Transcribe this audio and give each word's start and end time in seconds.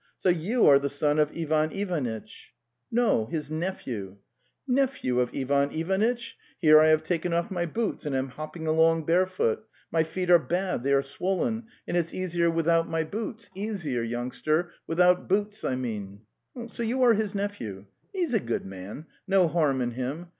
So 0.17 0.29
you 0.29 0.65
are 0.65 0.79
the 0.79 0.89
son 0.89 1.19
of 1.19 1.31
Ivan 1.37 1.71
Ivanitch? 1.71 2.55
"'No; 3.01 3.27
his 3.27 3.51
nephew....'' 3.51 4.17
Nephew 4.79 5.19
of 5.19 5.29
Ivan 5.35 5.69
Ivanitch? 5.69 6.37
Here 6.57 6.79
I 6.79 6.87
have 6.87 7.03
taken 7.03 7.33
off 7.33 7.51
my 7.51 7.67
boots 7.67 8.03
and 8.07 8.15
am 8.15 8.29
hopping 8.29 8.65
along 8.65 9.05
barefoot. 9.05 9.67
My 9.91 10.01
feet 10.01 10.31
are 10.31 10.39
bad; 10.39 10.81
they 10.81 10.91
are 10.91 11.03
swollen, 11.03 11.67
and 11.87 11.95
it's 11.95 12.15
easier 12.15 12.49
without" 12.49 12.85
The 12.91 12.97
Steppe 12.97 13.09
pHiy: 13.09 13.11
my 13.11 13.11
boots... 13.27 13.49
easier, 13.53 14.01
youngster... 14.01 14.71
without 14.87 15.29
boots, 15.29 15.63
I 15.63 15.75
mean.... 15.75 16.21
So 16.69 16.81
youare 16.81 17.15
hisnephew? 17.15 17.85
He 18.11 18.21
is 18.21 18.33
a 18.33 18.39
good 18.39 18.65
man; 18.65 19.05
no 19.27 19.47
harm 19.47 19.81
in 19.81 19.91
him. 19.91 20.29